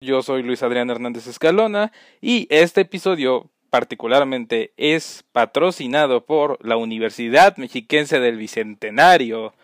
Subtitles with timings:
[0.00, 1.90] Yo soy Luis Adrián Hernández Escalona
[2.20, 9.54] y este episodio particularmente es patrocinado por la Universidad Mexiquense del Bicentenario.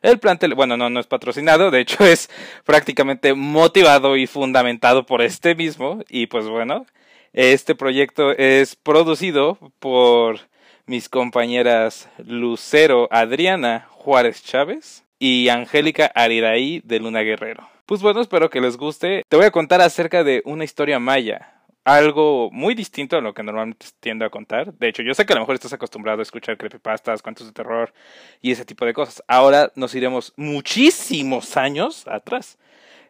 [0.00, 2.30] El plantel, bueno, no, no es patrocinado, de hecho es
[2.64, 6.02] prácticamente motivado y fundamentado por este mismo.
[6.08, 6.86] Y pues bueno,
[7.34, 10.40] este proyecto es producido por
[10.86, 17.71] mis compañeras Lucero Adriana Juárez Chávez y Angélica Ariraí de Luna Guerrero.
[17.86, 19.24] Pues bueno, espero que les guste.
[19.28, 21.62] Te voy a contar acerca de una historia maya.
[21.84, 24.72] Algo muy distinto a lo que normalmente tiendo a contar.
[24.74, 27.52] De hecho, yo sé que a lo mejor estás acostumbrado a escuchar creepypastas, cuentos de
[27.52, 27.92] terror
[28.40, 29.24] y ese tipo de cosas.
[29.26, 32.56] Ahora nos iremos muchísimos años atrás.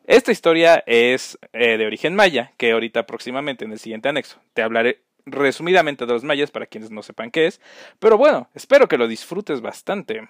[0.06, 4.62] Esta historia es eh, de origen maya, que ahorita próximamente en el siguiente anexo te
[4.62, 7.60] hablaré resumidamente de los mayas para quienes no sepan qué es.
[7.98, 10.28] Pero bueno, espero que lo disfrutes bastante.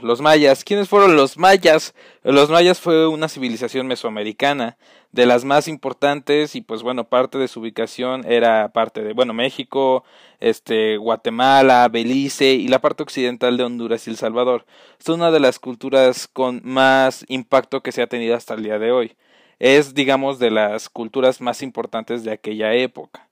[0.00, 0.62] Los mayas.
[0.62, 1.92] ¿Quiénes fueron los mayas?
[2.22, 4.76] Los mayas fue una civilización mesoamericana,
[5.10, 9.34] de las más importantes y pues bueno, parte de su ubicación era parte de, bueno,
[9.34, 10.04] México,
[10.38, 14.66] este, Guatemala, Belice y la parte occidental de Honduras y El Salvador.
[15.00, 18.78] Es una de las culturas con más impacto que se ha tenido hasta el día
[18.78, 19.16] de hoy.
[19.58, 23.27] Es, digamos, de las culturas más importantes de aquella época.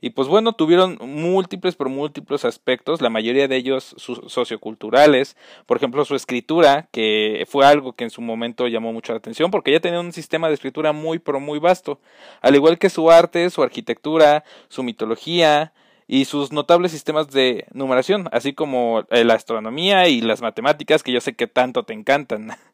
[0.00, 6.04] Y pues bueno, tuvieron múltiples por múltiples aspectos, la mayoría de ellos socioculturales, por ejemplo
[6.04, 9.80] su escritura, que fue algo que en su momento llamó mucho la atención, porque ya
[9.80, 11.98] tenía un sistema de escritura muy pero muy vasto,
[12.40, 15.72] al igual que su arte, su arquitectura, su mitología,
[16.10, 21.20] y sus notables sistemas de numeración, así como la astronomía y las matemáticas que yo
[21.20, 22.48] sé que tanto te encantan.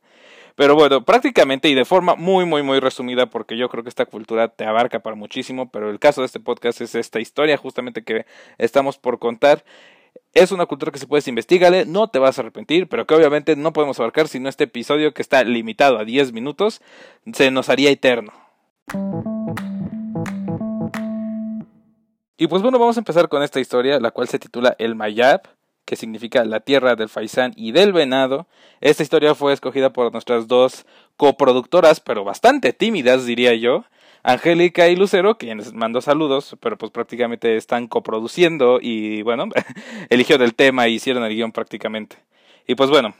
[0.57, 4.07] Pero bueno, prácticamente y de forma muy, muy, muy resumida, porque yo creo que esta
[4.07, 8.05] cultura te abarca para muchísimo, pero el caso de este podcast es esta historia justamente
[8.05, 8.25] que
[8.59, 9.65] estamos por contar.
[10.33, 13.57] Es una cultura que si puedes investigarle, no te vas a arrepentir, pero que obviamente
[13.57, 16.81] no podemos abarcar sino este episodio que está limitado a 10 minutos,
[17.33, 18.33] se nos haría eterno.
[22.37, 25.43] Y pues bueno, vamos a empezar con esta historia, la cual se titula El Mayab
[25.85, 28.47] que significa la tierra del faisán y del venado.
[28.81, 30.87] Esta historia fue escogida por nuestras dos
[31.17, 33.85] coproductoras, pero bastante tímidas, diría yo.
[34.23, 39.49] Angélica y Lucero, quienes mando saludos, pero pues prácticamente están coproduciendo y bueno,
[40.09, 42.17] eligió del tema y hicieron el guion prácticamente.
[42.67, 43.15] Y pues bueno,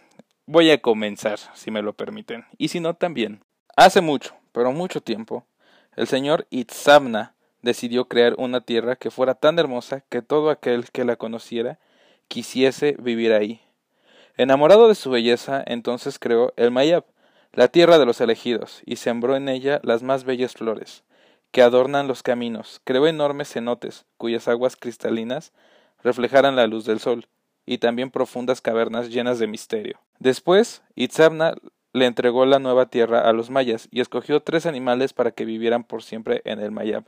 [0.47, 2.47] voy a comenzar, si me lo permiten.
[2.57, 3.45] Y si no, también.
[3.77, 5.45] Hace mucho, pero mucho tiempo,
[5.97, 11.05] el señor Itzamna decidió crear una tierra que fuera tan hermosa que todo aquel que
[11.05, 11.79] la conociera
[12.29, 13.61] quisiese vivir ahí.
[14.37, 17.05] Enamorado de su belleza, entonces creó el Mayab,
[17.53, 21.05] la tierra de los elegidos, y sembró en ella las más bellas flores,
[21.53, 25.53] que adornan los caminos, creó enormes cenotes, cuyas aguas cristalinas
[26.03, 27.29] reflejaran la luz del sol,
[27.65, 30.01] y también profundas cavernas llenas de misterio.
[30.19, 31.55] Después, Itzamna
[31.93, 35.85] le entregó la nueva tierra a los mayas y escogió tres animales para que vivieran
[35.85, 37.05] por siempre en el Mayab,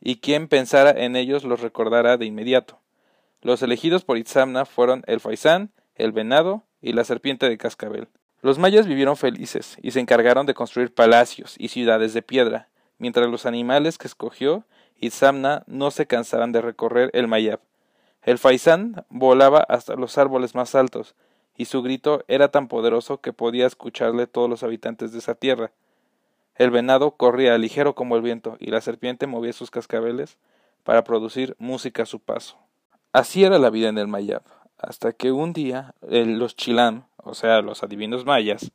[0.00, 2.78] y quien pensara en ellos los recordará de inmediato.
[3.42, 8.06] Los elegidos por Itzamna fueron el faisán, el venado y la serpiente de cascabel.
[8.40, 13.28] Los mayas vivieron felices y se encargaron de construir palacios y ciudades de piedra, mientras
[13.28, 14.64] los animales que escogió
[15.00, 17.58] Itzamna no se cansaban de recorrer el mayab.
[18.22, 21.16] El faisán volaba hasta los árboles más altos,
[21.56, 25.72] y su grito era tan poderoso que podía escucharle todos los habitantes de esa tierra.
[26.54, 30.38] El venado corría ligero como el viento, y la serpiente movía sus cascabeles
[30.84, 32.56] para producir música a su paso.
[33.12, 34.42] Así era la vida en el Mayab,
[34.78, 38.72] hasta que un día los Chilam, o sea, los adivinos mayas,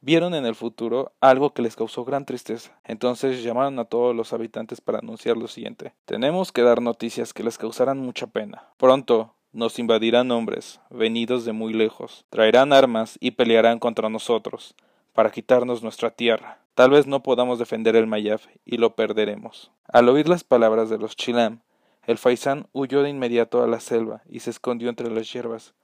[0.00, 2.78] vieron en el futuro algo que les causó gran tristeza.
[2.84, 5.92] Entonces llamaron a todos los habitantes para anunciar lo siguiente.
[6.06, 8.64] Tenemos que dar noticias que les causarán mucha pena.
[8.78, 14.74] Pronto nos invadirán hombres, venidos de muy lejos, traerán armas y pelearán contra nosotros,
[15.12, 16.58] para quitarnos nuestra tierra.
[16.74, 19.70] Tal vez no podamos defender el Mayab y lo perderemos.
[19.86, 21.60] Al oír las palabras de los Chilam,
[22.06, 25.74] el faisán huyó de inmediato a la selva y se escondió entre las hierbas,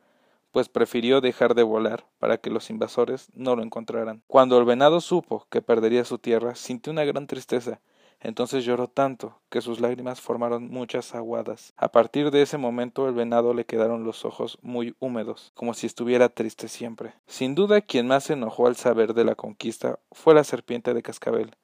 [0.53, 4.23] pues prefirió dejar de volar para que los invasores no lo encontraran.
[4.27, 7.81] Cuando el venado supo que perdería su tierra, sintió una gran tristeza.
[8.23, 11.73] Entonces lloró tanto que sus lágrimas formaron muchas aguadas.
[11.79, 15.87] A partir de ese momento el venado le quedaron los ojos muy húmedos, como si
[15.87, 17.15] estuviera triste siempre.
[17.27, 21.03] Sin duda quien más se enojó al saber de la conquista fue la serpiente de
[21.03, 21.57] cascabel.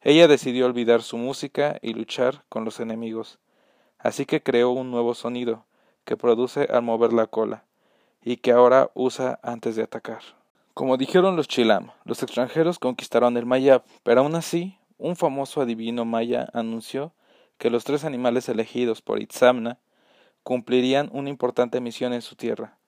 [0.00, 3.38] Ella decidió olvidar su música y luchar con los enemigos
[4.02, 5.64] así que creó un nuevo sonido
[6.04, 7.64] que produce al mover la cola
[8.22, 10.22] y que ahora usa antes de atacar.
[10.74, 16.04] Como dijeron los Chilam, los extranjeros conquistaron el Mayab, pero aún así, un famoso adivino
[16.04, 17.12] maya anunció
[17.58, 19.78] que los tres animales elegidos por Itzamna
[20.42, 22.78] cumplirían una importante misión en su tierra.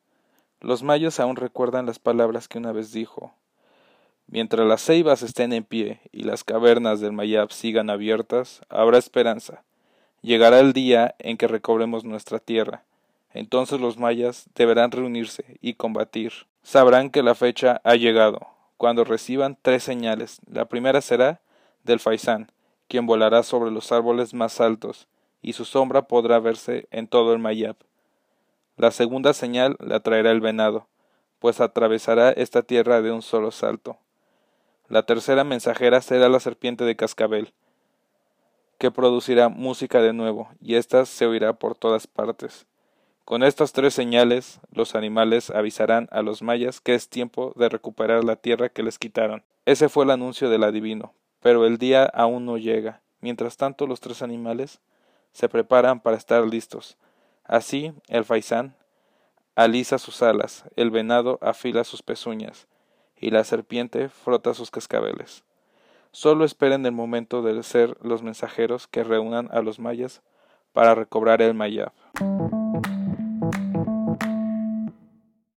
[0.60, 3.34] Los mayos aún recuerdan las palabras que una vez dijo
[4.26, 9.62] Mientras las ceibas estén en pie y las cavernas del Mayab sigan abiertas, habrá esperanza.
[10.24, 12.82] Llegará el día en que recobremos nuestra tierra.
[13.34, 16.32] Entonces los mayas deberán reunirse y combatir.
[16.62, 18.40] Sabrán que la fecha ha llegado,
[18.78, 20.40] cuando reciban tres señales.
[20.50, 21.42] La primera será
[21.82, 22.50] del faisán,
[22.88, 25.08] quien volará sobre los árboles más altos,
[25.42, 27.76] y su sombra podrá verse en todo el Mayab.
[28.78, 30.86] La segunda señal la traerá el venado,
[31.38, 33.98] pues atravesará esta tierra de un solo salto.
[34.88, 37.52] La tercera mensajera será la serpiente de cascabel,
[38.78, 42.66] que producirá música de nuevo, y ésta se oirá por todas partes.
[43.24, 48.22] Con estas tres señales, los animales avisarán a los mayas que es tiempo de recuperar
[48.24, 49.42] la tierra que les quitaron.
[49.64, 53.00] Ese fue el anuncio del adivino, pero el día aún no llega.
[53.20, 54.80] Mientras tanto, los tres animales
[55.32, 56.98] se preparan para estar listos.
[57.44, 58.74] Así, el faisán
[59.54, 62.66] alisa sus alas, el venado afila sus pezuñas,
[63.16, 65.44] y la serpiente frota sus cascabeles.
[66.14, 70.22] Solo esperen el momento de ser los mensajeros que reúnan a los mayas
[70.72, 71.90] para recobrar el mayab.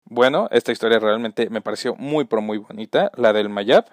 [0.05, 3.85] Bueno, esta historia realmente me pareció muy pero muy bonita, la del mayab,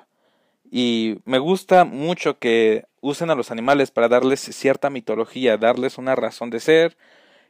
[0.71, 6.15] y me gusta mucho que usen a los animales para darles cierta mitología, darles una
[6.15, 6.95] razón de ser.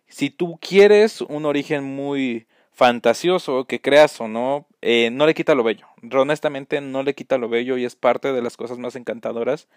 [0.07, 5.56] Si tú quieres un origen muy fantasioso que creas o no, eh, no le quita
[5.56, 5.88] lo bello.
[6.12, 9.68] Honestamente no le quita lo bello y es parte de las cosas más encantadoras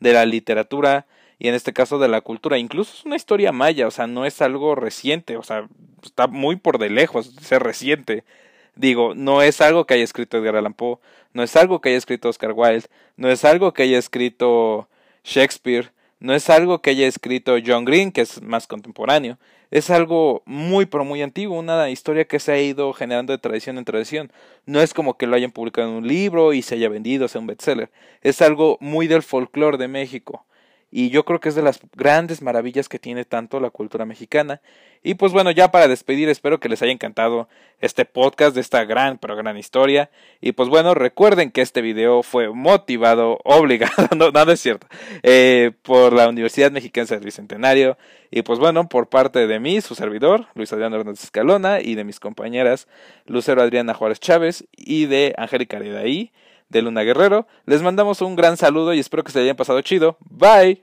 [0.00, 1.06] de la literatura
[1.38, 2.58] y en este caso de la cultura.
[2.58, 5.68] Incluso es una historia maya, o sea, no es algo reciente, o sea,
[6.02, 8.24] está muy por de lejos ser reciente.
[8.76, 10.98] Digo, no es algo que haya escrito Edgar Allan Poe,
[11.32, 12.86] no es algo que haya escrito Oscar Wilde,
[13.16, 14.88] no es algo que haya escrito
[15.24, 15.92] Shakespeare,
[16.24, 19.36] no es algo que haya escrito John Green, que es más contemporáneo,
[19.70, 23.76] es algo muy pero muy antiguo, una historia que se ha ido generando de tradición
[23.76, 24.32] en tradición.
[24.64, 27.42] No es como que lo hayan publicado en un libro y se haya vendido, sea
[27.42, 27.90] un bestseller.
[28.22, 30.46] Es algo muy del folclore de México
[30.96, 34.60] y yo creo que es de las grandes maravillas que tiene tanto la cultura mexicana.
[35.02, 37.48] Y pues bueno, ya para despedir, espero que les haya encantado
[37.80, 40.08] este podcast de esta gran, pero gran historia.
[40.40, 44.86] Y pues bueno, recuerden que este video fue motivado, obligado, no, nada es cierto,
[45.24, 47.98] eh, por la Universidad Mexicana del Bicentenario.
[48.30, 52.04] Y pues bueno, por parte de mí, su servidor, Luis Adrián Hernández Escalona, y de
[52.04, 52.86] mis compañeras
[53.26, 56.30] Lucero Adriana Juárez Chávez y de Angélica Redaí
[56.68, 57.48] de Luna Guerrero.
[57.66, 60.18] Les mandamos un gran saludo y espero que se hayan pasado chido.
[60.20, 60.82] Bye.